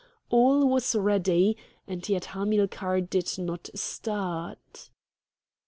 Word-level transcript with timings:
All 0.31 0.67
was 0.67 0.95
ready, 0.95 1.55
and 1.85 2.09
yet 2.09 2.25
Hamilcar 2.33 3.01
did 3.01 3.37
not 3.37 3.69
start. 3.75 4.89